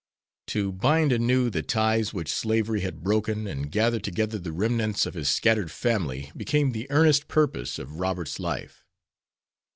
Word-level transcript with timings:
To 0.47 0.71
bind 0.71 1.11
anew 1.11 1.51
the 1.51 1.61
ties 1.61 2.11
which 2.11 2.31
slavery 2.33 2.81
had 2.81 3.03
broken 3.03 3.45
and 3.45 3.71
gather 3.71 3.99
together 3.99 4.39
the 4.39 4.51
remnants 4.51 5.05
of 5.05 5.13
his 5.13 5.29
scattered 5.29 5.69
family 5.71 6.31
became 6.35 6.71
the 6.71 6.89
earnest 6.89 7.27
purpose 7.27 7.77
of 7.77 7.99
Robert's 7.99 8.39
life. 8.39 8.83